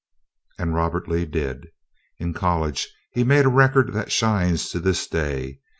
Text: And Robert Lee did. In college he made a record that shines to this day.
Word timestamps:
And 0.57 0.73
Robert 0.73 1.07
Lee 1.07 1.27
did. 1.27 1.67
In 2.17 2.33
college 2.33 2.89
he 3.11 3.23
made 3.23 3.45
a 3.45 3.49
record 3.49 3.93
that 3.93 4.11
shines 4.11 4.71
to 4.71 4.79
this 4.79 5.05
day. 5.05 5.59